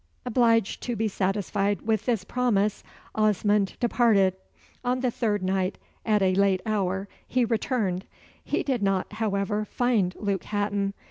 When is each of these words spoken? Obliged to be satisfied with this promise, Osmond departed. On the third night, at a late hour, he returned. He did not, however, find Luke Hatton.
Obliged 0.25 0.81
to 0.81 0.95
be 0.95 1.07
satisfied 1.07 1.83
with 1.83 2.07
this 2.07 2.23
promise, 2.23 2.83
Osmond 3.13 3.77
departed. 3.79 4.35
On 4.83 5.01
the 5.01 5.11
third 5.11 5.43
night, 5.43 5.77
at 6.07 6.23
a 6.23 6.33
late 6.33 6.63
hour, 6.65 7.07
he 7.27 7.45
returned. 7.45 8.05
He 8.43 8.63
did 8.63 8.81
not, 8.81 9.13
however, 9.13 9.63
find 9.63 10.15
Luke 10.17 10.45
Hatton. 10.45 10.95